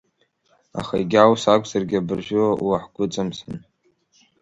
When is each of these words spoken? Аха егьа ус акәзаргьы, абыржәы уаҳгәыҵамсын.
Аха 0.79 0.95
егьа 1.01 1.31
ус 1.31 1.43
акәзаргьы, 1.53 1.97
абыржәы 1.99 2.43
уаҳгәыҵамсын. 2.67 3.55